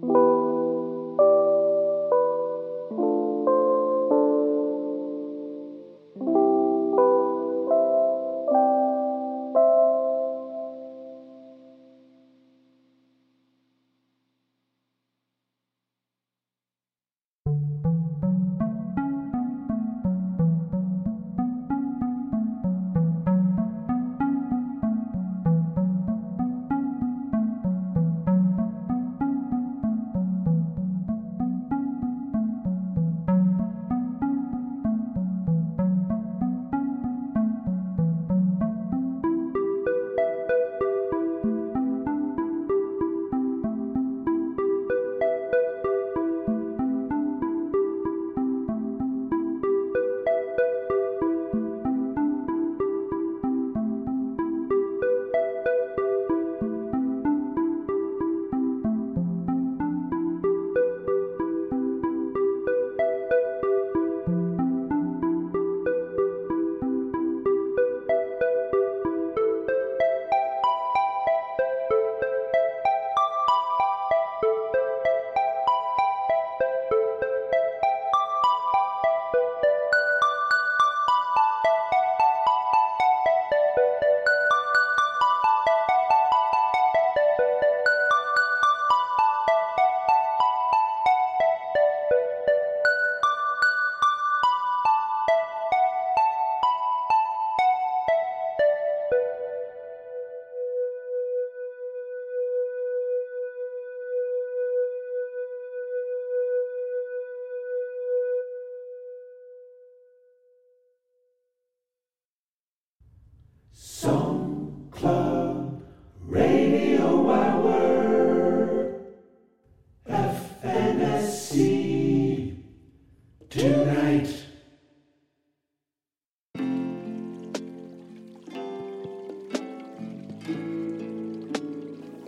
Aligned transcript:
Song 0.00 0.25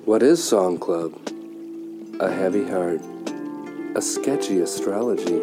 What 0.08 0.22
is 0.22 0.42
Song 0.42 0.78
Club? 0.78 1.12
A 2.19 2.32
heavy 2.32 2.66
heart, 2.66 3.02
a 3.94 4.00
sketchy 4.00 4.60
astrology, 4.60 5.42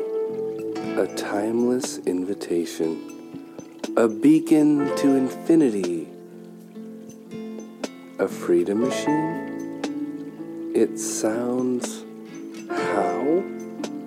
a 0.97 1.05
timeless 1.15 1.99
invitation, 1.99 3.77
a 3.95 4.07
beacon 4.07 4.87
to 4.97 5.15
infinity, 5.17 6.07
a 8.17 8.27
freedom 8.27 8.81
machine? 8.81 10.71
It 10.73 10.97
sounds 10.97 12.03
how? 12.67 13.43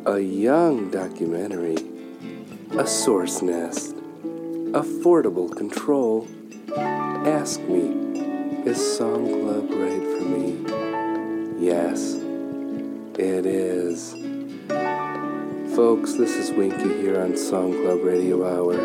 A 0.06 0.18
young 0.18 0.90
documentary, 0.90 1.76
a 2.72 2.84
source 2.84 3.42
nest, 3.42 3.94
affordable 4.72 5.56
control. 5.56 6.26
Ask 6.76 7.60
me, 7.60 8.07
is 8.68 8.98
Song 8.98 9.26
Club 9.26 9.70
right 9.70 10.02
for 10.02 10.24
me? 10.24 10.58
Yes, 11.58 12.16
it 13.18 13.46
is. 13.46 14.12
Folks, 15.74 16.12
this 16.12 16.32
is 16.32 16.50
Winky 16.50 17.00
here 17.00 17.18
on 17.18 17.34
Song 17.34 17.72
Club 17.72 18.00
Radio 18.02 18.44
Hour. 18.44 18.76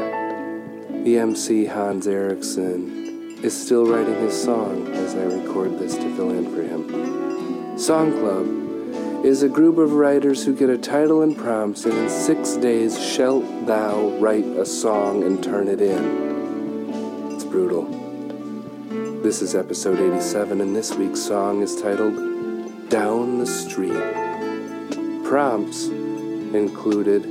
The 1.03 1.17
MC 1.17 1.65
Hans 1.65 2.07
Eriksson 2.07 3.39
is 3.43 3.53
still 3.53 3.85
writing 3.85 4.15
his 4.21 4.41
song 4.41 4.87
as 4.93 5.15
I 5.15 5.23
record 5.23 5.77
this 5.77 5.95
to 5.95 6.15
fill 6.15 6.31
in 6.31 6.45
for 6.55 6.63
him. 6.63 7.77
Song 7.77 8.13
Club 8.13 9.25
is 9.25 9.43
a 9.43 9.49
group 9.49 9.77
of 9.77 9.91
writers 9.91 10.45
who 10.45 10.55
get 10.55 10.69
a 10.69 10.77
title 10.77 11.23
and 11.23 11.37
prompts, 11.37 11.83
and 11.83 11.93
in 11.93 12.09
six 12.09 12.55
days 12.55 12.97
shalt 12.97 13.43
thou 13.65 14.07
write 14.19 14.45
a 14.45 14.65
song 14.65 15.23
and 15.23 15.43
turn 15.43 15.67
it 15.67 15.81
in. 15.81 16.22
This 19.23 19.41
is 19.41 19.55
episode 19.55 20.01
87, 20.01 20.59
and 20.59 20.75
this 20.75 20.95
week's 20.95 21.21
song 21.21 21.61
is 21.61 21.81
titled 21.81 22.89
Down 22.89 23.39
the 23.39 23.47
Street. 23.47 23.93
Prompts 25.23 25.87
included 25.87 27.25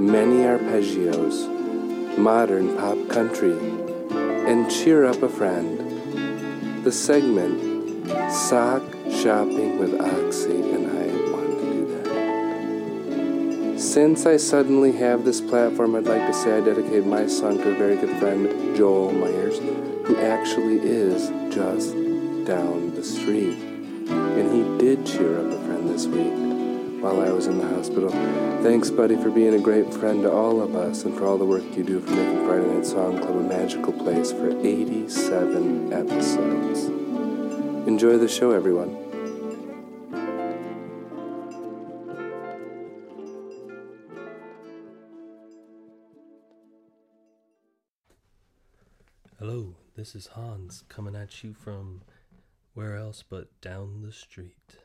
many 0.00 0.36
arpeggios, 0.36 2.16
modern 2.16 2.74
pop 2.78 2.96
country, 3.10 3.58
and 4.48 4.70
cheer 4.70 5.04
up 5.04 5.22
a 5.22 5.28
friend. 5.28 6.82
The 6.82 6.90
segment 6.90 8.08
Sock 8.32 8.82
Shopping 9.10 9.78
with 9.78 10.00
Oxy, 10.00 10.72
and 10.72 10.86
I 10.90 11.23
Since 13.94 14.26
I 14.26 14.38
suddenly 14.38 14.90
have 14.90 15.24
this 15.24 15.40
platform, 15.40 15.94
I'd 15.94 16.02
like 16.02 16.26
to 16.26 16.34
say 16.34 16.56
I 16.56 16.60
dedicate 16.60 17.06
my 17.06 17.28
song 17.28 17.58
to 17.58 17.70
a 17.70 17.78
very 17.78 17.94
good 17.94 18.18
friend, 18.18 18.74
Joel 18.76 19.12
Myers, 19.12 19.60
who 19.60 20.16
actually 20.18 20.80
is 20.80 21.28
just 21.54 21.92
down 22.44 22.92
the 22.96 23.04
street. 23.04 23.56
And 23.56 24.52
he 24.52 24.84
did 24.84 25.06
cheer 25.06 25.38
up 25.38 25.46
a 25.46 25.64
friend 25.64 25.88
this 25.88 26.06
week 26.06 26.32
while 27.04 27.20
I 27.20 27.30
was 27.30 27.46
in 27.46 27.58
the 27.58 27.68
hospital. 27.68 28.10
Thanks, 28.64 28.90
buddy, 28.90 29.14
for 29.14 29.30
being 29.30 29.54
a 29.54 29.60
great 29.60 29.94
friend 29.94 30.24
to 30.24 30.32
all 30.32 30.60
of 30.60 30.74
us 30.74 31.04
and 31.04 31.16
for 31.16 31.26
all 31.26 31.38
the 31.38 31.46
work 31.46 31.62
you 31.76 31.84
do 31.84 32.00
for 32.00 32.10
making 32.10 32.48
Friday 32.48 32.66
Night 32.66 32.86
Song 32.86 33.20
Club 33.20 33.36
a 33.36 33.42
magical 33.42 33.92
place 33.92 34.32
for 34.32 34.50
87 34.66 35.92
episodes. 35.92 36.86
Enjoy 37.86 38.18
the 38.18 38.26
show, 38.26 38.50
everyone. 38.50 39.13
Hello, 49.46 49.74
this 49.94 50.14
is 50.14 50.28
Hans 50.28 50.84
coming 50.88 51.14
at 51.14 51.44
you 51.44 51.52
from 51.52 52.00
where 52.72 52.96
else 52.96 53.22
but 53.28 53.48
down 53.60 54.00
the 54.00 54.10
street. 54.10 54.78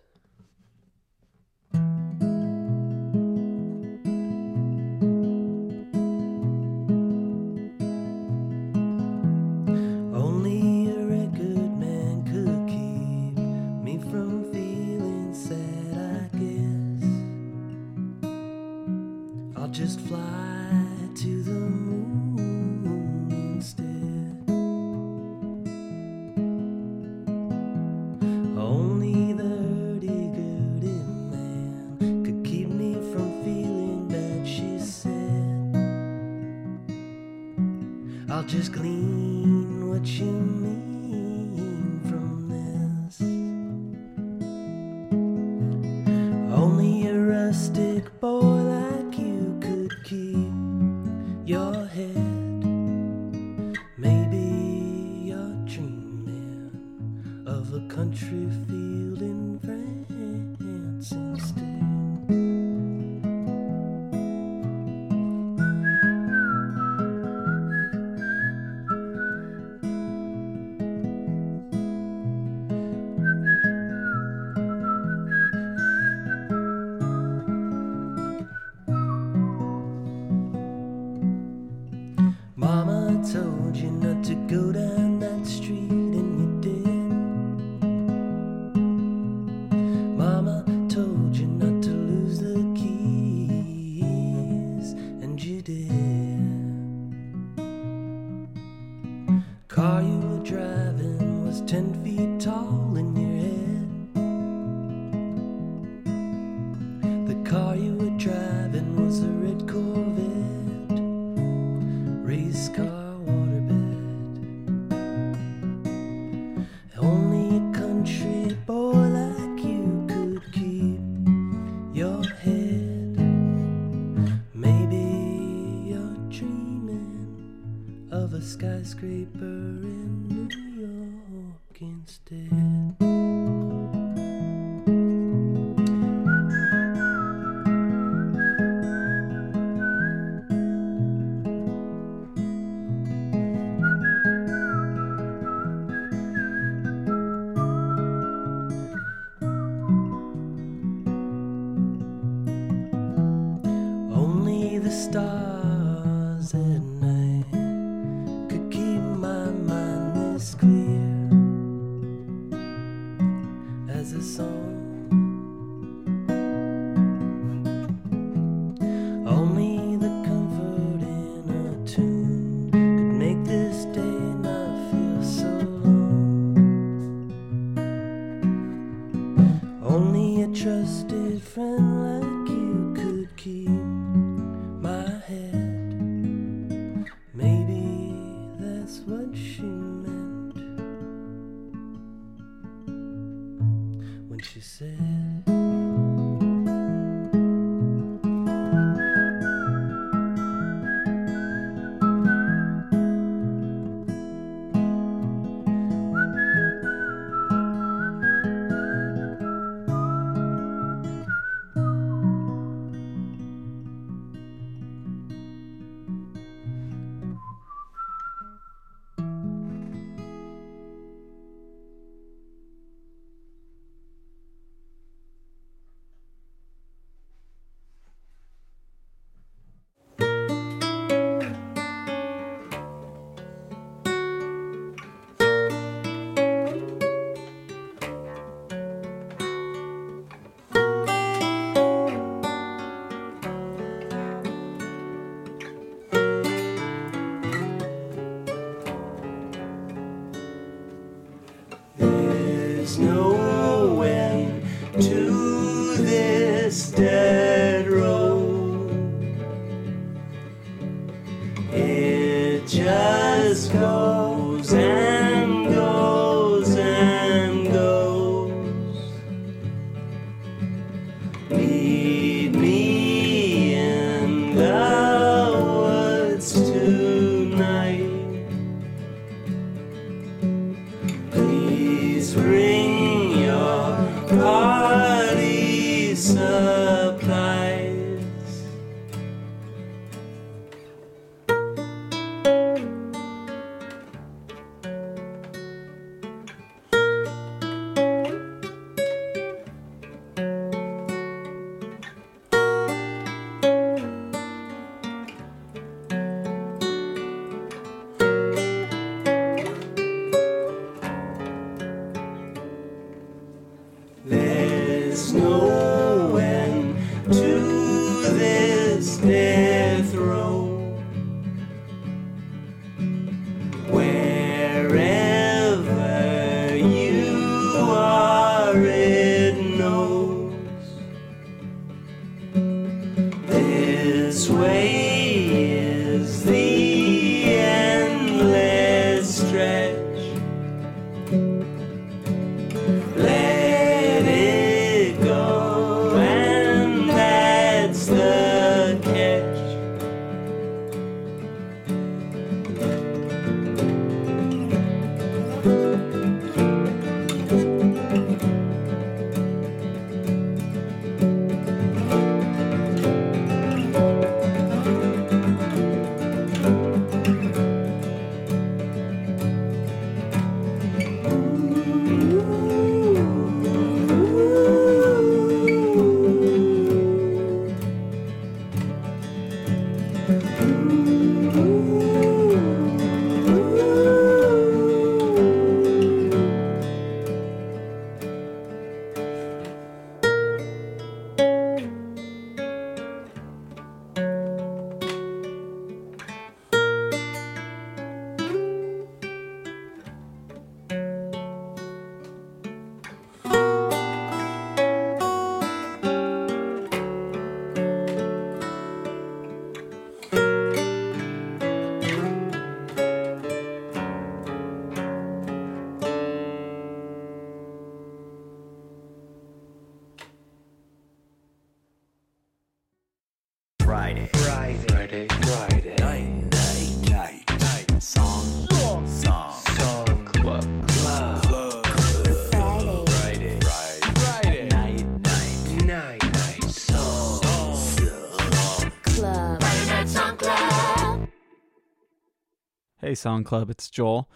Hey, 443.09 443.15
Song 443.15 443.43
Club, 443.43 443.71
it's 443.71 443.89
Joel. 443.89 444.29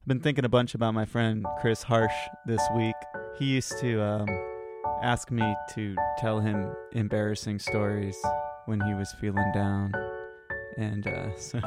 I've 0.00 0.08
been 0.08 0.18
thinking 0.18 0.44
a 0.44 0.48
bunch 0.48 0.74
about 0.74 0.94
my 0.94 1.04
friend 1.04 1.46
Chris 1.60 1.84
Harsh 1.84 2.12
this 2.44 2.60
week. 2.74 2.96
He 3.38 3.44
used 3.44 3.78
to 3.78 4.02
um, 4.02 4.26
ask 5.00 5.30
me 5.30 5.54
to 5.74 5.94
tell 6.18 6.40
him 6.40 6.74
embarrassing 6.90 7.60
stories 7.60 8.16
when 8.64 8.80
he 8.80 8.94
was 8.94 9.12
feeling 9.20 9.48
down. 9.54 9.92
And 10.76 11.06
uh, 11.06 11.36
so 11.36 11.60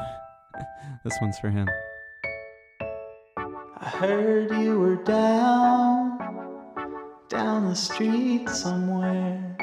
this 1.02 1.16
one's 1.22 1.38
for 1.38 1.48
him. 1.48 1.66
I 3.78 3.88
heard 3.98 4.50
you 4.50 4.78
were 4.78 4.96
down, 4.96 6.18
down 7.30 7.70
the 7.70 7.74
street 7.74 8.50
somewhere. 8.50 9.56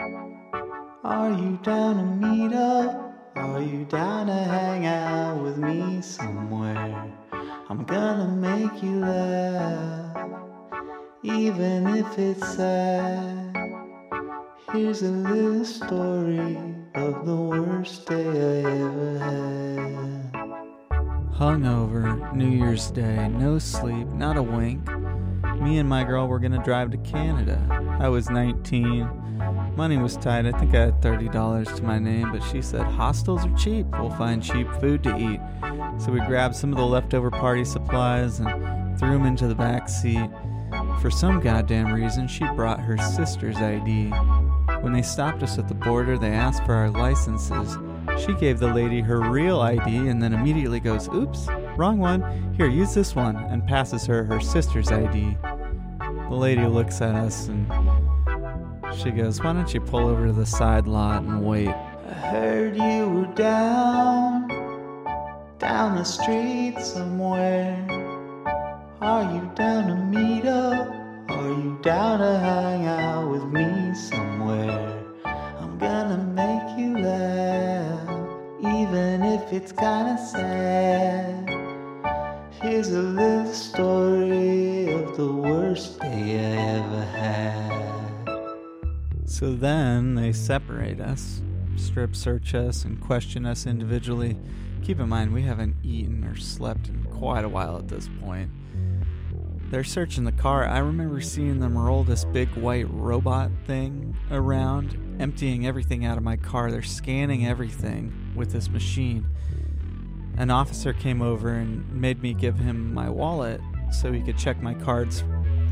Are 1.04 1.30
you 1.30 1.60
down 1.62 1.98
to 1.98 2.28
meet 2.28 2.54
up? 2.56 3.07
Are 3.38 3.62
you 3.62 3.86
down 3.86 4.28
to 4.28 4.34
hang 4.34 4.88
out 4.88 5.44
with 5.44 5.58
me 5.58 6.02
somewhere? 6.02 7.14
I'm 7.70 7.84
gonna 7.84 8.28
make 8.30 8.82
you 8.82 9.00
laugh, 9.02 10.30
even 11.22 11.86
if 11.88 12.18
it's 12.18 12.56
sad. 12.56 13.56
Here's 14.72 15.04
a 15.04 15.12
little 15.12 15.64
story 15.66 16.58
of 16.96 17.26
the 17.28 17.36
worst 17.36 18.08
day 18.08 18.66
I 18.66 18.72
ever 18.82 19.20
had. 19.20 20.34
Hungover, 21.32 22.34
New 22.36 22.50
Year's 22.50 22.90
Day, 22.90 23.28
no 23.28 23.60
sleep, 23.60 24.08
not 24.08 24.38
a 24.38 24.42
wink. 24.42 24.88
Me 25.62 25.78
and 25.78 25.88
my 25.88 26.04
girl 26.04 26.28
were 26.28 26.40
gonna 26.40 26.64
drive 26.64 26.90
to 26.90 26.98
Canada. 26.98 27.62
I 28.00 28.10
was 28.10 28.32
19. 28.32 29.27
Money 29.78 29.98
was 29.98 30.18
tight. 30.18 30.48
I 30.48 30.52
think 30.54 30.74
I 30.74 30.86
had 30.86 31.02
$30 31.04 31.76
to 31.76 31.84
my 31.84 32.00
name, 32.00 32.32
but 32.32 32.42
she 32.42 32.64
said, 32.64 32.82
Hostels 32.82 33.46
are 33.46 33.56
cheap. 33.56 33.86
We'll 33.92 34.10
find 34.10 34.42
cheap 34.42 34.68
food 34.82 35.04
to 35.04 35.16
eat. 35.16 35.40
So 36.02 36.12
we 36.12 36.20
grabbed 36.22 36.56
some 36.56 36.72
of 36.72 36.80
the 36.80 36.86
leftover 36.86 37.30
party 37.30 37.64
supplies 37.64 38.40
and 38.40 38.98
threw 38.98 39.12
them 39.12 39.28
into 39.28 39.48
the 39.48 39.54
back 39.54 39.88
seat. 39.88 40.32
For 41.00 41.12
some 41.12 41.40
goddamn 41.40 41.94
reason, 41.94 42.28
she 42.28 42.44
brought 42.56 42.80
her 42.80 42.98
sister's 42.98 43.58
ID. 43.58 44.10
When 44.82 44.94
they 44.94 45.04
stopped 45.04 45.44
us 45.44 45.60
at 45.60 45.68
the 45.68 45.76
border, 45.76 46.18
they 46.18 46.32
asked 46.32 46.66
for 46.66 46.74
our 46.74 46.90
licenses. 46.90 47.78
She 48.26 48.34
gave 48.34 48.58
the 48.58 48.74
lady 48.74 49.02
her 49.02 49.30
real 49.30 49.60
ID 49.60 50.08
and 50.08 50.20
then 50.20 50.34
immediately 50.34 50.80
goes, 50.80 51.08
Oops, 51.10 51.48
wrong 51.78 52.00
one. 52.00 52.52
Here, 52.58 52.68
use 52.68 52.96
this 52.96 53.14
one, 53.14 53.36
and 53.36 53.64
passes 53.68 54.08
her 54.08 54.24
her 54.24 54.40
sister's 54.40 54.92
ID. 54.92 55.38
The 56.00 56.36
lady 56.36 56.66
looks 56.66 57.00
at 57.00 57.14
us 57.14 57.48
and 57.48 57.68
she 58.98 59.12
goes, 59.12 59.42
Why 59.42 59.54
don't 59.54 59.72
you 59.74 59.80
pull 59.80 60.08
over 60.08 60.28
to 60.28 60.34
the 60.34 60.46
side 60.46 60.88
lot 60.88 61.22
and 61.24 61.46
wait? 61.46 61.70
I 61.70 62.14
heard 62.14 62.76
you 62.76 63.10
were 63.10 63.34
down, 63.36 64.48
down 65.60 65.96
the 65.96 66.04
street 66.04 66.78
somewhere. 66.80 67.78
Are 69.02 69.36
you 69.36 69.52
down 69.56 69.88
to 69.88 69.96
meet 69.96 70.46
up? 70.46 70.88
Are 71.30 71.50
you 71.50 71.78
down 71.84 72.20
to 72.20 72.40
hang 72.40 72.86
out 72.88 73.30
with 73.30 73.44
me 73.44 73.94
somewhere? 73.94 75.04
I'm 75.26 75.78
gonna 75.78 76.24
make 76.34 76.80
you 76.80 76.98
laugh, 76.98 78.10
even 78.60 79.24
if 79.24 79.54
it's 79.54 79.72
kinda 79.72 80.18
sad. 80.18 81.50
Here's 82.62 82.90
a 82.90 83.02
little 83.02 83.54
story 83.54 84.92
of 84.92 85.16
the 85.16 85.32
worst 85.32 86.00
day 86.00 86.40
I 86.40 86.80
ever 86.80 87.06
had. 87.06 87.67
So 89.38 89.54
then 89.54 90.16
they 90.16 90.34
separate 90.34 91.00
us, 91.00 91.44
strip 91.76 92.16
search 92.16 92.56
us, 92.56 92.86
and 92.86 93.00
question 93.00 93.46
us 93.46 93.68
individually. 93.68 94.36
Keep 94.82 95.00
in 95.00 95.10
mind, 95.10 95.32
we 95.32 95.44
haven't 95.44 95.76
eaten 95.84 96.24
or 96.24 96.36
slept 96.36 96.88
in 96.88 97.04
quite 97.04 97.46
a 97.46 97.50
while 97.50 97.78
at 97.78 97.88
this 97.88 98.10
point. 98.20 98.50
They're 99.70 99.84
searching 99.84 100.24
the 100.24 100.32
car. 100.32 100.66
I 100.68 100.80
remember 100.80 101.22
seeing 101.22 101.60
them 101.60 101.78
roll 101.78 102.04
this 102.04 102.26
big 102.26 102.50
white 102.56 102.92
robot 102.92 103.52
thing 103.68 104.18
around, 104.32 104.98
emptying 105.20 105.68
everything 105.68 106.04
out 106.04 106.18
of 106.18 106.24
my 106.24 106.38
car. 106.38 106.72
They're 106.72 106.82
scanning 106.82 107.46
everything 107.46 108.34
with 108.36 108.52
this 108.52 108.70
machine. 108.70 109.28
An 110.38 110.50
officer 110.50 110.94
came 110.94 111.22
over 111.22 111.50
and 111.50 111.88
made 111.94 112.24
me 112.24 112.34
give 112.34 112.58
him 112.58 112.92
my 112.92 113.08
wallet 113.08 113.62
so 113.92 114.12
he 114.12 114.22
could 114.22 114.40
check 114.40 114.64
my 114.64 114.74
cards 114.74 115.24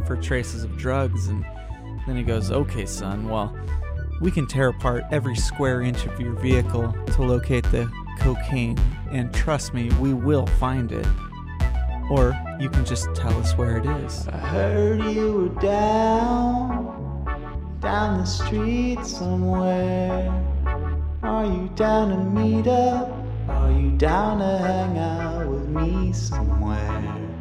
for 0.05 0.17
traces 0.17 0.63
of 0.63 0.77
drugs. 0.77 1.29
And 1.29 1.43
then 2.07 2.15
he 2.15 2.24
goes, 2.24 2.51
Okay, 2.51 2.85
son, 2.85 3.27
well, 3.29 3.55
we 4.21 4.31
can 4.31 4.47
tear 4.47 4.69
apart 4.69 5.03
every 5.12 5.35
square 5.35 5.81
inch 5.81 6.05
of 6.05 6.19
your 6.19 6.33
vehicle 6.33 6.93
to 7.13 7.21
locate 7.21 7.63
the 7.71 7.91
cocaine, 8.19 8.77
and 9.12 9.33
trust 9.33 9.74
me, 9.74 9.89
we 10.00 10.13
will 10.13 10.47
find 10.47 10.91
it. 10.91 11.05
Or 12.09 12.38
you 12.59 12.69
can 12.69 12.85
just 12.85 13.13
tell 13.15 13.35
us 13.39 13.57
where 13.57 13.77
it 13.77 13.85
is. 13.85 14.27
I 14.27 14.38
heard 14.38 15.03
you 15.05 15.33
were 15.33 15.62
down, 15.62 17.25
down 17.79 18.19
the 18.19 18.25
street 18.25 19.03
somewhere. 19.03 20.31
Are 21.24 21.45
you 21.45 21.69
down 21.75 22.09
to 22.09 22.17
meet 22.17 22.67
up? 22.67 23.12
Are 23.50 23.71
you 23.71 23.91
down 23.91 24.39
to 24.39 24.57
hang 24.57 24.97
out 24.97 25.47
with 25.47 25.67
me 25.67 26.13
somewhere? 26.13 26.77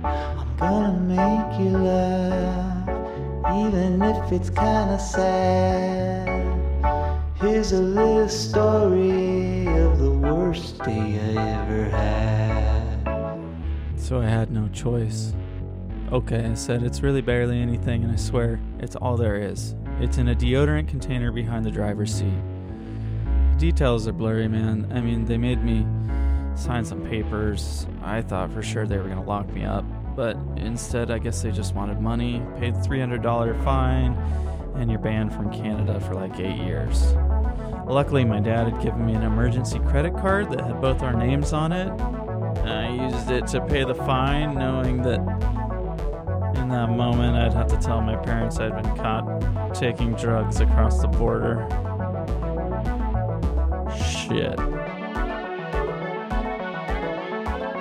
I'm 0.03 0.57
gonna 0.57 1.01
make 1.01 1.61
you 1.61 1.79
laugh, 1.79 2.74
even 3.55 4.03
if 4.03 4.33
it's 4.33 4.51
kinda 4.51 4.99
sad. 4.99 6.29
Here's 7.37 7.73
a 7.73 7.81
little 7.81 8.29
story 8.29 9.67
of 9.67 9.99
the 9.99 10.11
worst 10.11 10.79
day 10.83 11.19
I 11.37 11.63
ever 11.63 11.85
had. 11.85 13.49
So 13.97 14.21
I 14.21 14.27
had 14.27 14.51
no 14.51 14.69
choice. 14.69 15.35
Okay, 16.13 16.45
I 16.45 16.55
said, 16.55 16.83
it's 16.83 17.03
really 17.03 17.23
barely 17.23 17.61
anything, 17.61 18.05
and 18.05 18.13
I 18.13 18.17
swear, 18.17 18.61
it's 18.79 18.97
all 18.97 19.17
there 19.17 19.37
is. 19.37 19.75
It's 20.01 20.19
in 20.19 20.29
a 20.29 20.35
deodorant 20.35 20.89
container 20.89 21.33
behind 21.33 21.65
the 21.65 21.71
driver's 21.71 22.15
seat. 22.15 22.43
The 23.53 23.59
details 23.59 24.07
are 24.07 24.13
blurry, 24.13 24.49
man. 24.49 24.91
I 24.93 25.01
mean, 25.01 25.25
they 25.25 25.39
made 25.39 25.63
me 25.65 25.87
sign 26.55 26.85
some 26.85 27.03
papers. 27.03 27.87
I 28.03 28.21
thought 28.23 28.53
for 28.53 28.63
sure 28.63 28.87
they 28.87 28.99
were 28.99 29.09
gonna 29.09 29.25
lock 29.25 29.49
me 29.53 29.65
up, 29.65 29.85
but 30.17 30.37
instead, 30.57 31.11
I 31.11 31.19
guess 31.19 31.43
they 31.43 31.51
just 31.51 31.75
wanted 31.75 32.01
money, 32.01 32.43
paid 32.59 32.75
$300 32.75 33.65
fine, 33.65 34.15
and 34.77 34.91
you're 34.91 35.01
banned 35.01 35.33
from 35.33 35.53
Canada 35.53 36.01
for 36.01 36.15
like 36.15 36.39
eight 36.41 36.57
years. 36.57 37.15
Luckily, 37.87 38.25
my 38.25 38.41
dad 38.41 38.69
had 38.69 38.83
given 38.83 39.05
me 39.05 39.15
an 39.15 39.23
emergency 39.23 39.79
credit 39.81 40.15
card 40.15 40.51
that 40.51 40.61
had 40.61 40.81
both 40.81 41.03
our 41.03 41.13
names 41.13 41.53
on 41.53 41.73
it, 41.73 41.89
I 42.67 42.89
used 42.89 43.31
it 43.31 43.47
to 43.49 43.61
pay 43.61 43.85
the 43.85 43.95
fine, 43.95 44.55
knowing 44.55 45.03
that 45.03 45.19
in 46.57 46.69
that 46.71 46.89
moment 46.91 47.37
I'd 47.37 47.53
have 47.53 47.67
to 47.69 47.77
tell 47.77 48.01
my 48.01 48.17
parents 48.17 48.59
I'd 48.59 48.75
been 48.75 48.97
caught 48.97 49.75
taking 49.75 50.15
drugs 50.15 50.61
across 50.61 51.01
the 51.01 51.09
border. 51.09 51.67
Shit. 53.95 54.74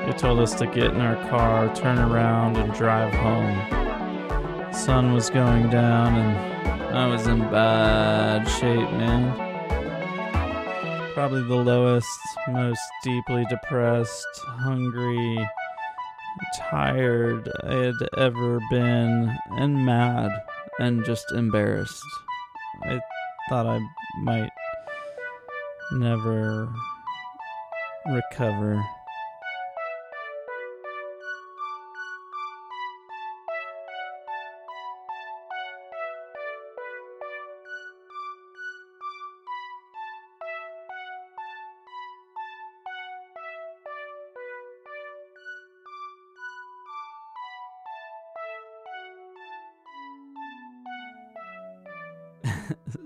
They 0.05 0.11
told 0.11 0.39
us 0.39 0.53
to 0.55 0.65
get 0.67 0.93
in 0.93 0.99
our 0.99 1.15
car, 1.29 1.73
turn 1.73 1.97
around, 1.97 2.57
and 2.57 2.73
drive 2.73 3.13
home. 3.13 4.73
Sun 4.73 5.13
was 5.13 5.29
going 5.29 5.69
down, 5.69 6.15
and 6.15 6.97
I 6.97 7.07
was 7.07 7.25
in 7.25 7.39
bad 7.39 8.43
shape, 8.45 8.91
man. 8.91 9.33
Probably 11.13 11.43
the 11.43 11.55
lowest, 11.55 12.09
most 12.49 12.81
deeply 13.03 13.45
depressed, 13.49 14.27
hungry, 14.45 15.47
tired 16.57 17.49
I 17.63 17.73
had 17.73 18.09
ever 18.17 18.59
been, 18.69 19.37
and 19.51 19.85
mad, 19.85 20.31
and 20.79 21.05
just 21.05 21.31
embarrassed. 21.31 22.03
I 22.83 22.99
thought 23.47 23.67
I 23.67 23.79
might 24.21 24.51
never 25.93 26.73
recover. 28.05 28.83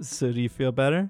So, 0.01 0.31
do 0.31 0.41
you 0.41 0.49
feel 0.49 0.71
better? 0.71 1.09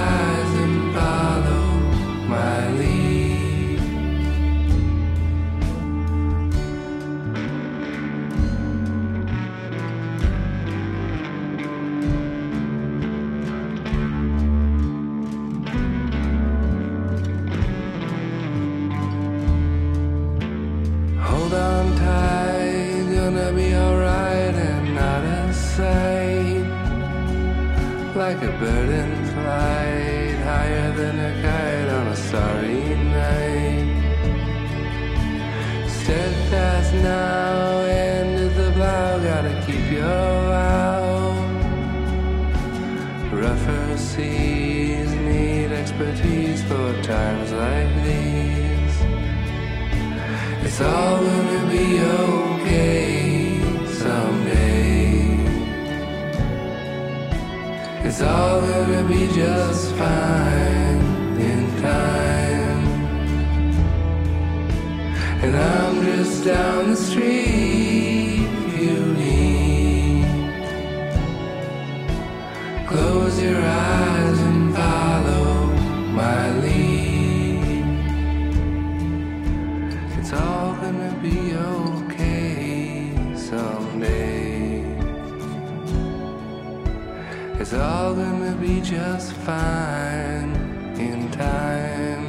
It's 87.61 87.73
all 87.73 88.15
gonna 88.15 88.55
be 88.55 88.81
just 88.81 89.33
fine 89.33 90.51
in 90.97 91.29
time. 91.29 92.25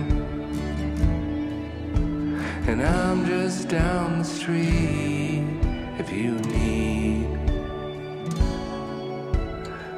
And 2.68 2.83
I'm 2.83 3.25
just 3.25 3.71
down 3.71 4.18
the 4.18 4.25
street 4.25 5.47
if 5.99 6.12
you 6.12 6.33
need. 6.53 7.29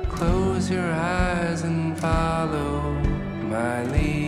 Close 0.08 0.70
your 0.70 0.92
eyes 0.92 1.62
and 1.62 1.98
follow 1.98 2.92
my 3.50 3.82
lead. 3.90 4.23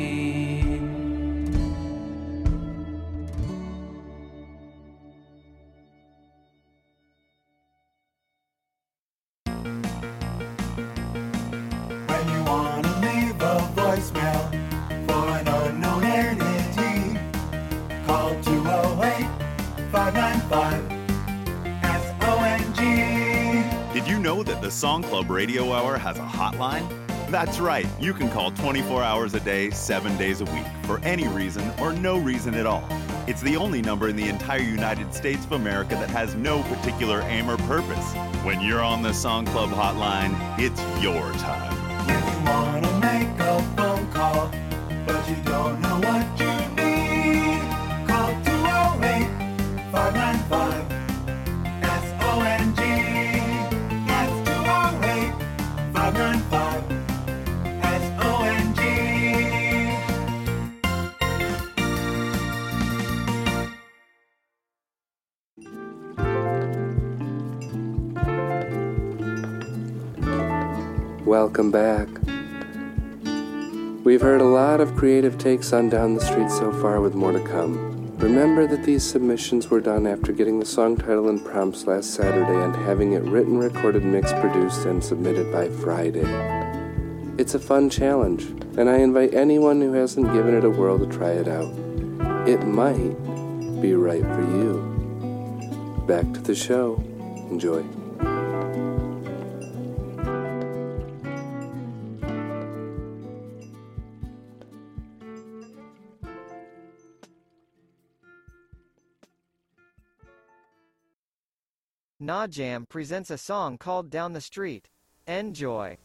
Song 24.76 25.02
Club 25.02 25.30
Radio 25.30 25.72
Hour 25.72 25.96
has 25.96 26.18
a 26.18 26.20
hotline? 26.20 26.86
That's 27.30 27.58
right, 27.60 27.86
you 27.98 28.12
can 28.12 28.28
call 28.28 28.50
24 28.50 29.02
hours 29.02 29.32
a 29.32 29.40
day, 29.40 29.70
7 29.70 30.14
days 30.18 30.42
a 30.42 30.44
week, 30.44 30.66
for 30.82 30.98
any 30.98 31.26
reason 31.28 31.72
or 31.80 31.94
no 31.94 32.18
reason 32.18 32.52
at 32.52 32.66
all. 32.66 32.86
It's 33.26 33.40
the 33.40 33.56
only 33.56 33.80
number 33.80 34.10
in 34.10 34.16
the 34.16 34.28
entire 34.28 34.60
United 34.60 35.14
States 35.14 35.46
of 35.46 35.52
America 35.52 35.94
that 35.94 36.10
has 36.10 36.34
no 36.34 36.62
particular 36.64 37.22
aim 37.22 37.50
or 37.50 37.56
purpose. 37.56 38.12
When 38.44 38.60
you're 38.60 38.82
on 38.82 39.00
the 39.00 39.14
Song 39.14 39.46
Club 39.46 39.70
hotline, 39.70 40.36
it's 40.58 40.82
your 41.02 41.32
time. 41.40 41.72
When 42.06 42.22
you 42.22 42.44
wanna 42.44 43.00
make 43.00 43.40
a 43.40 43.62
phone 43.78 44.12
call, 44.12 44.50
but 45.06 45.26
you 45.26 45.36
don't 45.36 45.80
know 45.80 46.00
what 46.00 46.38
you 46.38 46.45
Welcome 71.26 71.72
back. 71.72 72.06
We've 74.04 74.20
heard 74.20 74.40
a 74.40 74.44
lot 74.44 74.80
of 74.80 74.94
creative 74.94 75.38
takes 75.38 75.72
on 75.72 75.88
Down 75.88 76.14
the 76.14 76.20
Street 76.20 76.52
so 76.52 76.70
far, 76.80 77.00
with 77.00 77.16
more 77.16 77.32
to 77.32 77.40
come. 77.40 78.16
Remember 78.18 78.64
that 78.68 78.84
these 78.84 79.02
submissions 79.02 79.68
were 79.68 79.80
done 79.80 80.06
after 80.06 80.30
getting 80.30 80.60
the 80.60 80.64
song 80.64 80.96
title 80.96 81.28
and 81.28 81.44
prompts 81.44 81.84
last 81.88 82.14
Saturday 82.14 82.62
and 82.62 82.76
having 82.76 83.14
it 83.14 83.24
written, 83.24 83.58
recorded, 83.58 84.04
mixed, 84.04 84.36
produced, 84.36 84.86
and 84.86 85.02
submitted 85.02 85.50
by 85.50 85.68
Friday. 85.68 86.22
It's 87.38 87.56
a 87.56 87.58
fun 87.58 87.90
challenge, 87.90 88.44
and 88.78 88.88
I 88.88 88.98
invite 88.98 89.34
anyone 89.34 89.80
who 89.80 89.94
hasn't 89.94 90.32
given 90.32 90.54
it 90.54 90.64
a 90.64 90.70
whirl 90.70 90.96
to 91.00 91.06
try 91.06 91.32
it 91.32 91.48
out. 91.48 91.74
It 92.46 92.64
might 92.64 93.16
be 93.82 93.94
right 93.94 94.22
for 94.22 94.42
you. 94.42 96.04
Back 96.06 96.32
to 96.34 96.40
the 96.40 96.54
show. 96.54 97.02
Enjoy. 97.50 97.84
Nah 112.26 112.48
Jam 112.48 112.86
presents 112.86 113.30
a 113.30 113.38
song 113.38 113.78
called 113.78 114.10
Down 114.10 114.32
the 114.32 114.40
Street. 114.40 114.88
Enjoy. 115.28 115.96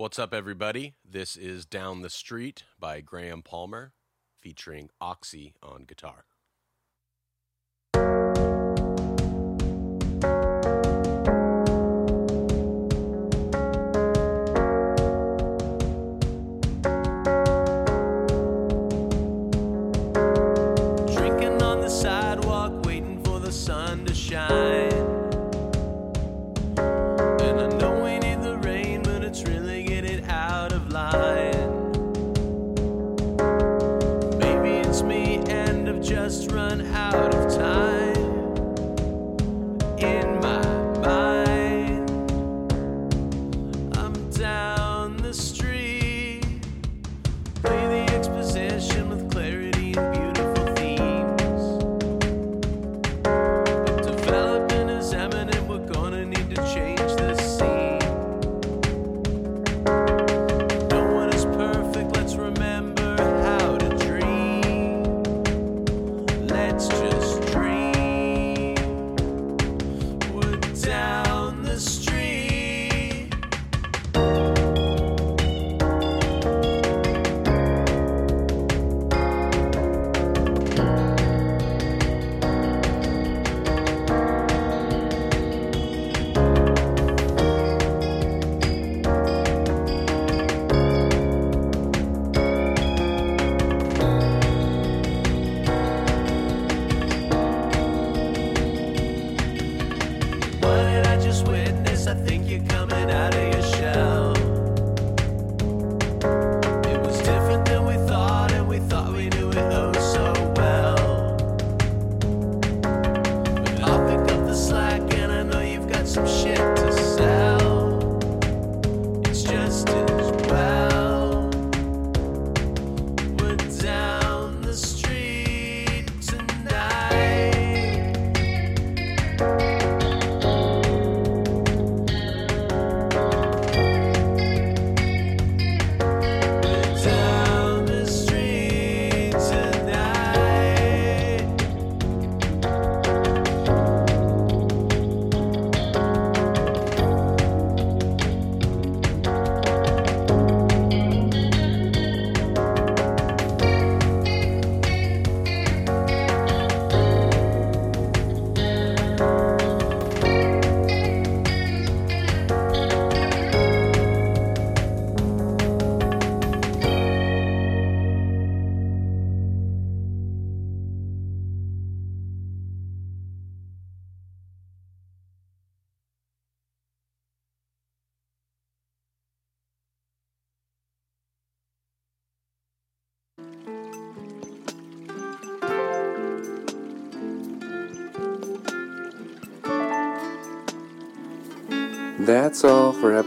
What's 0.00 0.18
up, 0.18 0.32
everybody? 0.32 0.94
This 1.04 1.36
is 1.36 1.66
Down 1.66 2.00
the 2.00 2.08
Street 2.08 2.64
by 2.78 3.02
Graham 3.02 3.42
Palmer 3.42 3.92
featuring 4.40 4.88
Oxy 4.98 5.52
on 5.62 5.84
guitar. 5.84 6.24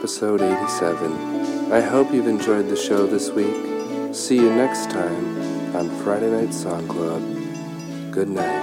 episode 0.03 0.41
87. 0.41 1.71
I 1.71 1.79
hope 1.79 2.13
you've 2.13 2.27
enjoyed 2.27 2.67
the 2.67 2.75
show 2.75 3.07
this 3.07 3.29
week. 3.29 4.13
See 4.13 4.35
you 4.35 4.49
next 4.53 4.91
time 4.91 5.73
on 5.73 5.89
Friday 6.03 6.29
Night 6.29 6.53
Song 6.53 6.85
Club. 6.89 7.21
Good 8.11 8.27
night. 8.27 8.62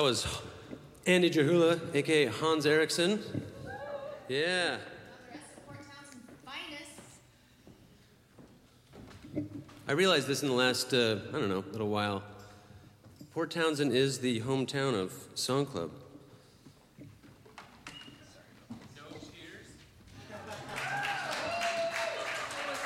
That 0.00 0.06
was 0.06 0.26
Andy 1.04 1.28
Jahula, 1.28 1.78
aka 1.94 2.24
Hans 2.24 2.64
Erickson. 2.64 3.22
Yeah. 4.28 4.78
I 9.86 9.92
realized 9.92 10.26
this 10.26 10.40
in 10.40 10.48
the 10.48 10.54
last, 10.54 10.94
uh, 10.94 11.18
I 11.28 11.32
don't 11.32 11.50
know, 11.50 11.62
little 11.72 11.90
while. 11.90 12.22
Port 13.34 13.50
Townsend 13.50 13.92
is 13.92 14.20
the 14.20 14.40
hometown 14.40 14.94
of 14.94 15.12
Song 15.34 15.66
Club. 15.66 15.90
No 16.98 17.06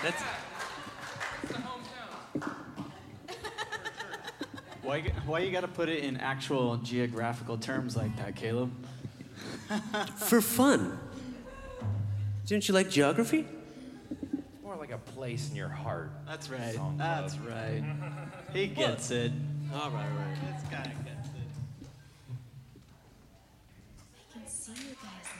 That's. 0.02 0.33
Why, 4.84 4.96
you- 4.98 5.10
why 5.26 5.38
you 5.40 5.50
gotta 5.50 5.68
put 5.68 5.88
it 5.88 6.04
in 6.04 6.18
actual 6.18 6.76
geographical 6.76 7.56
terms 7.58 7.96
like 7.96 8.14
that, 8.18 8.36
Caleb? 8.36 8.70
for 10.16 10.40
fun. 10.40 10.98
Didn't 12.46 12.68
you 12.68 12.74
like 12.74 12.90
geography? 12.90 13.46
More 14.62 14.76
like 14.76 14.90
a 14.92 14.98
place 14.98 15.48
in 15.50 15.56
your 15.56 15.68
heart. 15.70 16.10
That's 16.26 16.50
right. 16.50 16.74
Song 16.74 16.96
That's 16.98 17.32
club. 17.34 17.48
right. 17.48 17.82
He 18.52 18.66
gets 18.66 19.10
it. 19.10 19.32
All 19.74 19.90
right, 19.90 20.06
right. 20.18 20.36
This 20.52 20.62
guy 20.70 20.84
gets 21.04 21.28
it. 21.28 21.48
I 24.34 24.38
can 24.38 24.46
see 24.48 24.72
you 24.72 24.94
guys 25.02 25.30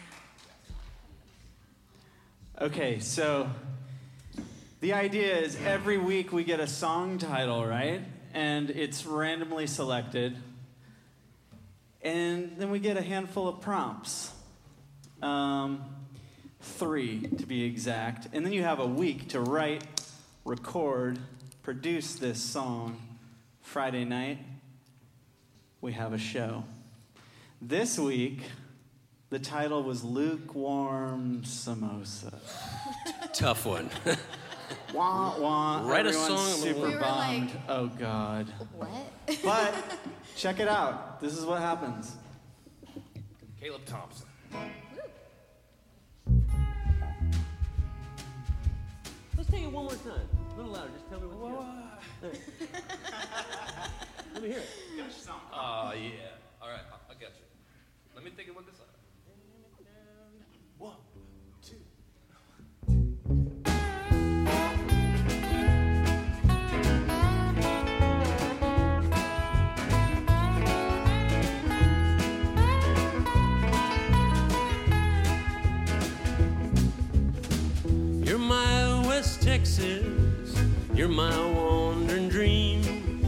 Okay, 2.62 2.98
so 3.00 3.50
the 4.80 4.94
idea 4.94 5.36
is 5.36 5.56
every 5.66 5.98
week 5.98 6.32
we 6.32 6.44
get 6.44 6.60
a 6.60 6.66
song 6.66 7.18
title, 7.18 7.66
right? 7.66 8.00
And 8.34 8.68
it's 8.68 9.06
randomly 9.06 9.66
selected. 9.66 10.36
And 12.02 12.56
then 12.58 12.70
we 12.70 12.80
get 12.80 12.98
a 12.98 13.02
handful 13.02 13.48
of 13.48 13.62
prompts. 13.62 14.30
Um, 15.22 15.82
three 16.60 17.20
to 17.20 17.46
be 17.46 17.64
exact. 17.64 18.28
And 18.34 18.44
then 18.44 18.52
you 18.52 18.62
have 18.62 18.80
a 18.80 18.86
week 18.86 19.28
to 19.30 19.40
write, 19.40 19.84
record, 20.44 21.18
produce 21.62 22.16
this 22.16 22.38
song. 22.38 23.00
Friday 23.62 24.04
night, 24.04 24.38
we 25.80 25.92
have 25.94 26.12
a 26.12 26.18
show. 26.18 26.64
This 27.62 27.98
week, 27.98 28.42
the 29.30 29.38
title 29.38 29.82
was 29.82 30.04
Lukewarm 30.04 31.42
Samosa. 31.44 32.38
Tough 33.32 33.64
one. 33.64 33.88
Wah 34.94 35.36
wah. 35.38 35.82
Write 35.88 36.06
a 36.06 36.12
song- 36.12 36.38
super 36.38 36.86
We 36.88 36.94
were 36.94 37.00
bummed. 37.00 37.50
oh 37.68 37.86
God. 37.88 38.46
What? 38.76 38.88
But 39.42 39.74
check 40.36 40.60
it 40.60 40.68
out. 40.68 41.20
This 41.20 41.36
is 41.36 41.44
what 41.44 41.60
happens. 41.60 42.16
Caleb 43.60 43.84
Thompson. 43.86 44.26
Let's 49.36 49.50
take 49.50 49.62
it 49.64 49.72
one 49.72 49.84
more 49.84 49.94
time. 49.94 50.28
A 50.52 50.56
little 50.56 50.72
louder. 50.72 50.90
Just 50.94 51.08
tell 51.10 51.20
me 51.20 51.26
what 51.26 51.50
you 52.22 52.30
Let 54.34 54.42
me 54.42 54.48
hear 54.48 54.58
it. 54.58 54.68
Oh, 55.52 55.92
yeah. 55.92 56.62
All 56.62 56.68
right, 56.68 56.80
I, 56.92 56.96
I 57.10 57.14
got 57.14 57.34
you. 57.34 57.44
Let 58.14 58.24
me 58.24 58.30
think 58.30 58.48
of 58.48 58.54
what 58.56 58.66
this 58.66 58.76
Texas. 79.44 80.56
You're 80.94 81.06
my 81.06 81.36
wandering 81.52 82.30
dream. 82.30 83.20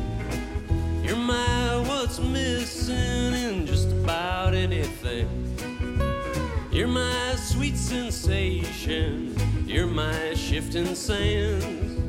You're 1.03 1.15
my 1.15 1.85
what's 1.87 2.19
missing 2.19 3.35
in 3.35 3.67
just 3.67 3.93
about 3.93 4.55
anything. 4.55 5.29
You're 6.73 6.89
my 6.89 7.35
sweet 7.37 7.77
sensation. 7.77 9.37
You're 9.67 9.87
my 9.87 10.33
shifting 10.33 10.95
sands. 10.95 12.01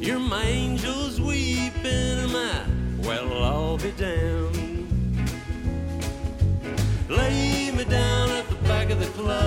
You're 0.00 0.18
my 0.18 0.44
angels 0.44 1.20
weeping 1.20 2.18
and 2.24 2.32
my 2.32 2.64
well, 3.06 3.44
I'll 3.44 3.76
be 3.76 3.90
damned. 3.90 4.88
Lay 7.10 7.70
me 7.72 7.84
down 7.84 8.30
at 8.30 8.48
the 8.48 8.56
back 8.66 8.88
of 8.88 9.00
the 9.00 9.06
club. 9.08 9.41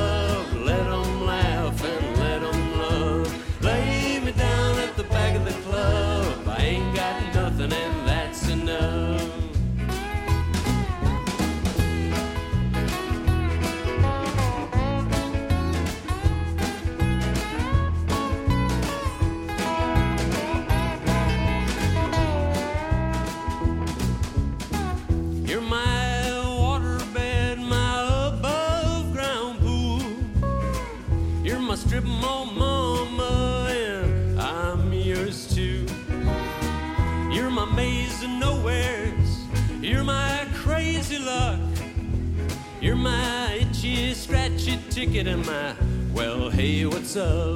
Hey, 47.16 47.55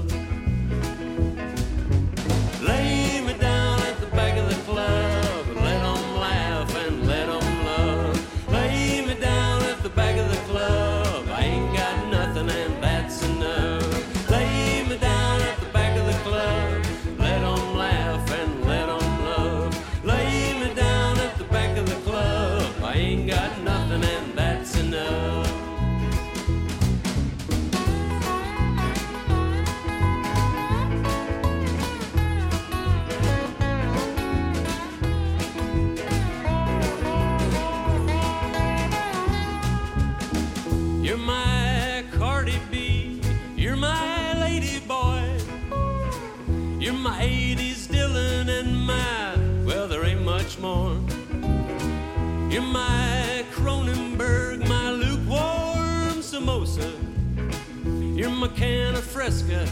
You're 58.19 58.31
my 58.31 58.49
can 58.49 58.95
of 58.95 59.03
Fresca. 59.05 59.65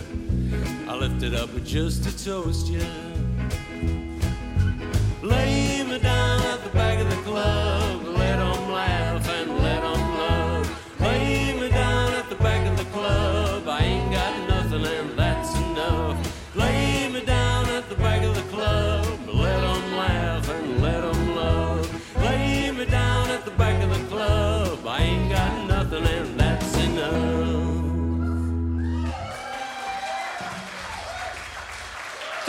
I 0.87 0.95
lift 0.95 1.21
it 1.21 1.33
up 1.33 1.53
with 1.53 1.65
just 1.65 2.05
to 2.05 2.23
toast 2.23 2.67
you. 2.67 3.06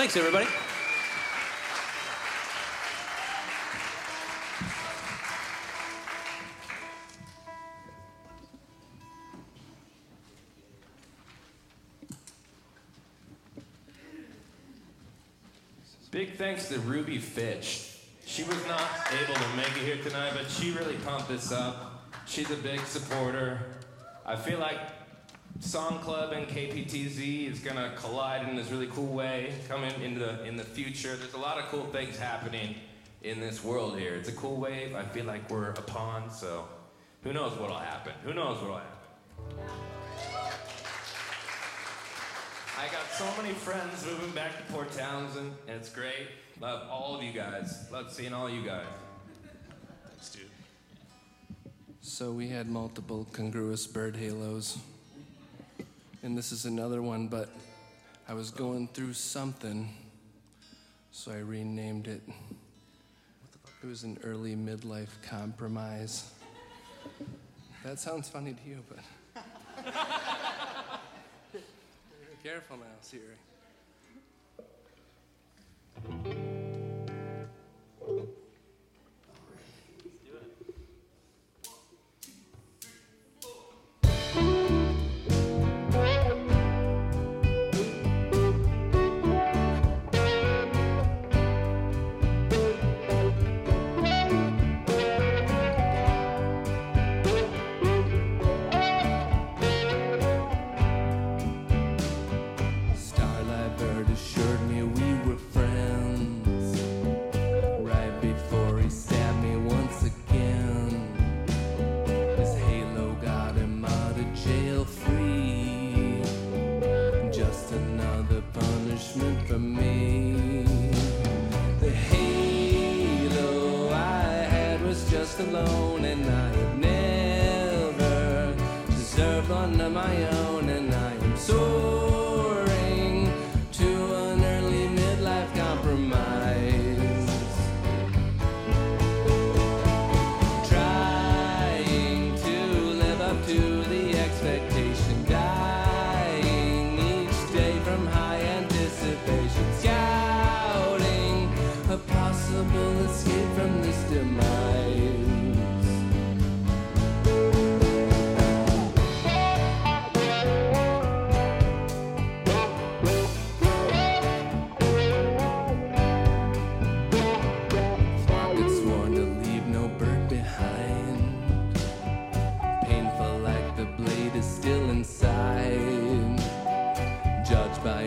Thanks, 0.09 0.26
everybody. 0.26 0.46
Big 16.11 16.36
thanks 16.36 16.70
to 16.70 16.78
Ruby 16.78 17.18
Fitch. 17.18 17.98
She 18.24 18.44
was 18.44 18.56
not 18.66 18.80
able 19.12 19.34
to 19.34 19.56
make 19.59 19.66
it 19.66 19.84
here 19.84 20.02
tonight, 20.02 20.32
but 20.34 20.50
she 20.50 20.70
really 20.70 20.94
pumped 21.04 21.28
this 21.28 21.52
up. 21.52 22.09
She's 22.26 22.50
a 22.50 22.56
big 22.56 22.80
supporter. 22.80 23.61
I 24.24 24.36
feel 24.36 24.59
like 24.59 24.97
Song 25.61 25.98
Club 25.98 26.32
and 26.32 26.46
KPTZ 26.46 27.50
is 27.50 27.59
gonna 27.59 27.92
collide 27.96 28.48
in 28.48 28.56
this 28.56 28.70
really 28.70 28.86
cool 28.86 29.12
way 29.12 29.52
coming 29.68 29.92
into 30.02 30.20
the 30.20 30.44
in 30.44 30.56
the 30.56 30.64
future. 30.64 31.16
There's 31.16 31.34
a 31.34 31.38
lot 31.38 31.59
of 31.59 31.64
cool 31.66 31.84
things 31.86 32.16
happening 32.16 32.76
in 33.22 33.40
this 33.40 33.64
world 33.64 33.98
here. 33.98 34.14
It's 34.14 34.28
a 34.28 34.32
cool 34.32 34.56
wave. 34.56 34.94
I 34.94 35.02
feel 35.02 35.24
like 35.24 35.50
we're 35.50 35.70
upon, 35.70 36.30
so 36.30 36.66
who 37.22 37.32
knows 37.32 37.59
what'll 37.59 37.76
happen? 37.76 38.12
Who 38.24 38.32
knows 38.32 38.61
what'll 38.62 38.78
happen? 38.78 38.98
I 42.78 42.86
got 42.92 43.06
so 43.11 43.26
many 43.42 43.52
friends 43.52 44.06
moving 44.06 44.30
back 44.30 44.56
to 44.56 44.72
Port 44.72 44.92
Townsend, 44.92 45.52
and 45.66 45.76
it's 45.76 45.90
great. 45.90 46.28
Love 46.61 46.88
all 46.88 47.16
of 47.16 47.22
you 47.24 47.32
guys. 47.32 47.86
Love 47.90 48.12
seeing 48.12 48.32
all 48.32 48.48
you 48.48 48.62
guys. 48.64 48.86
Thanks, 50.06 50.30
dude. 50.30 50.42
So 52.00 52.30
we 52.30 52.48
had 52.48 52.68
multiple 52.68 53.26
congruous 53.32 53.88
bird 53.88 54.16
halos. 54.16 54.78
And 56.23 56.37
this 56.37 56.51
is 56.51 56.64
another 56.64 57.01
one, 57.01 57.29
but 57.29 57.49
I 58.29 58.35
was 58.35 58.51
going 58.51 58.89
through 58.89 59.12
something, 59.12 59.89
so 61.12 61.31
I 61.31 61.39
renamed 61.39 62.09
it. 62.09 62.23
It 63.83 63.87
was 63.87 64.03
an 64.03 64.19
early 64.25 64.57
midlife 64.57 65.11
compromise. 65.23 66.33
That 67.85 68.01
sounds 68.01 68.29
funny 68.29 68.55
to 68.55 68.69
you, 68.69 68.83
but. 68.89 69.45
Careful 72.43 72.79
now, 72.79 72.85
Siri. 73.01 73.23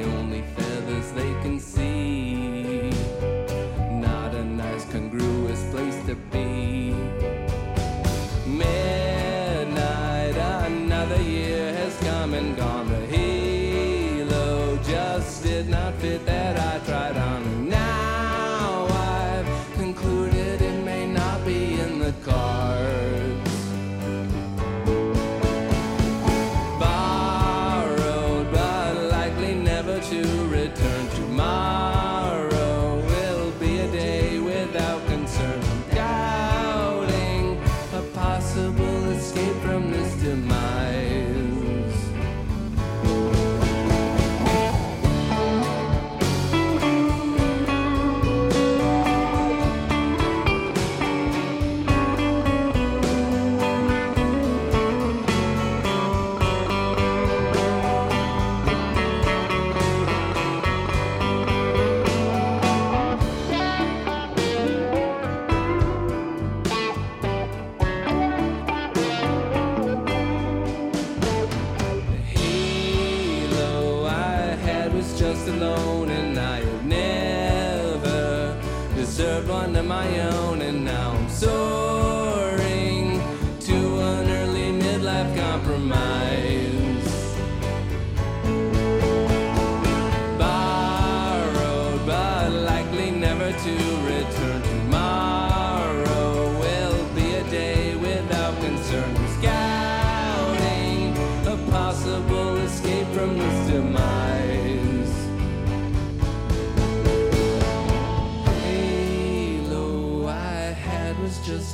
Only 0.03 0.41
feathers 0.55 1.11
they 1.11 1.31
can 1.41 1.59
see. 1.59 2.40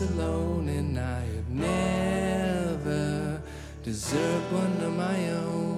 Alone, 0.01 0.69
and 0.69 0.99
I 0.99 1.21
have 1.21 1.49
never 1.49 3.41
deserved 3.83 4.51
one 4.51 4.83
of 4.83 4.95
my 4.95 5.29
own. 5.29 5.76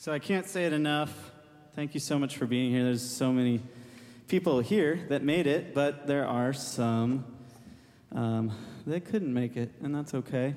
So 0.00 0.12
I 0.14 0.18
can't 0.18 0.46
say 0.46 0.64
it 0.64 0.72
enough. 0.72 1.12
Thank 1.74 1.92
you 1.92 2.00
so 2.00 2.18
much 2.18 2.38
for 2.38 2.46
being 2.46 2.70
here. 2.70 2.84
There's 2.84 3.06
so 3.06 3.30
many 3.34 3.60
people 4.28 4.60
here 4.60 4.98
that 5.10 5.22
made 5.22 5.46
it, 5.46 5.74
but 5.74 6.06
there 6.06 6.26
are 6.26 6.54
some 6.54 7.26
um, 8.10 8.50
that 8.86 9.04
couldn't 9.04 9.34
make 9.34 9.58
it, 9.58 9.74
and 9.82 9.94
that's 9.94 10.14
okay. 10.14 10.54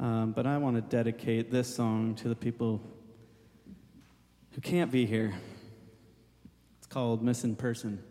Um, 0.00 0.32
but 0.32 0.46
I 0.46 0.56
want 0.56 0.76
to 0.76 0.80
dedicate 0.80 1.50
this 1.50 1.76
song 1.76 2.14
to 2.22 2.30
the 2.30 2.34
people 2.34 2.80
who 4.52 4.62
can't 4.62 4.90
be 4.90 5.04
here. 5.04 5.34
It's 6.78 6.86
called 6.86 7.22
Missing 7.22 7.56
Person. 7.56 8.02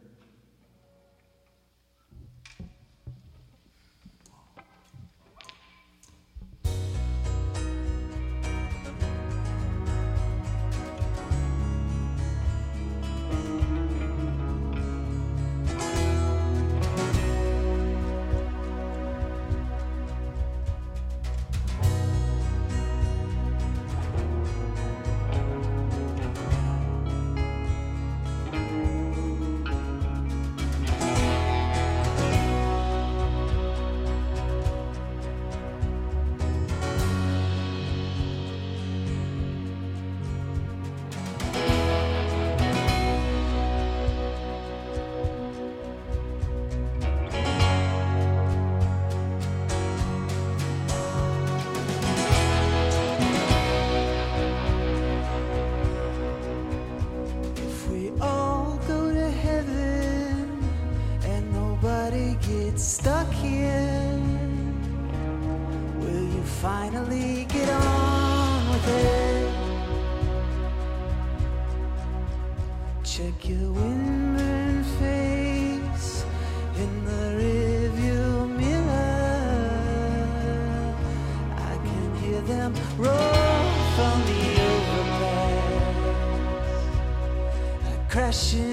心 88.32 88.71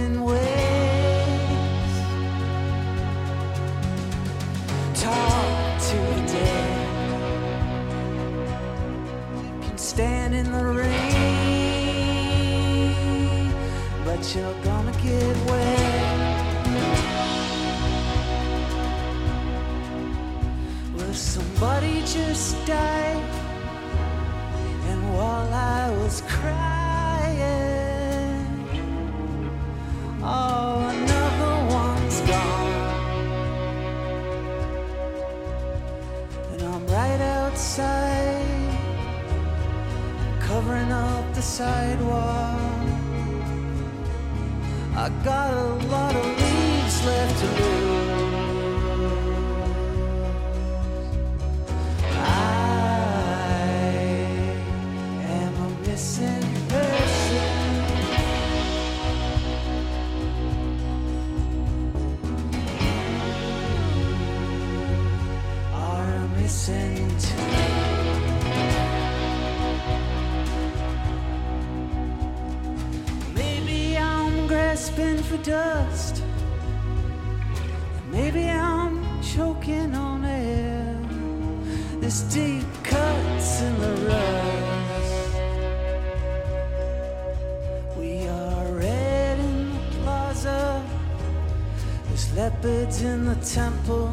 dust. 75.42 76.22
Maybe 78.10 78.48
I'm 78.48 79.04
choking 79.22 79.94
on 79.94 80.24
air. 80.24 80.96
There's 82.00 82.22
deep 82.34 82.66
cuts 82.82 83.60
in 83.62 83.80
the 83.80 83.94
rust. 84.08 85.34
We 87.96 88.26
are 88.28 88.66
red 88.72 89.38
in 89.38 89.70
the 89.74 89.80
plaza. 90.02 90.82
There's 92.06 92.32
leopards 92.34 93.02
in 93.02 93.26
the 93.26 93.36
temple 93.36 94.07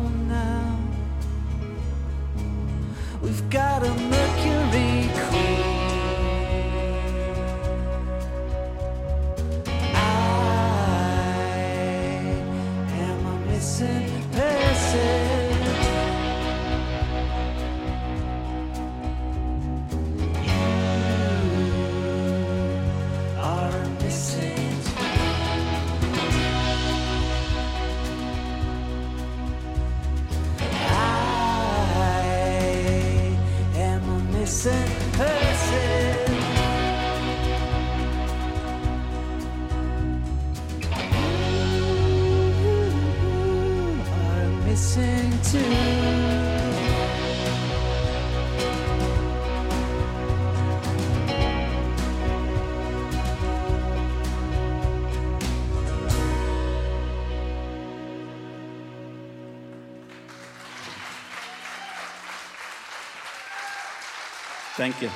Thank 64.86 65.02
you. 65.02 65.10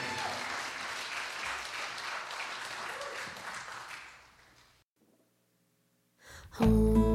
Take 6.60 7.09